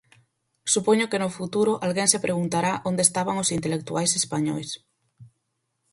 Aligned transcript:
Supoño 0.73 1.09
que 1.09 1.21
no 1.23 1.29
futuro 1.37 1.71
alguén 1.85 2.09
se 2.13 2.23
preguntará 2.25 2.71
onde 2.89 3.05
estaban 3.07 3.35
os 3.43 3.49
intelectuais 3.57 4.11
españois. 4.21 4.69